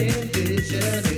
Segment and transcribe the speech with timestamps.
[0.00, 1.17] in.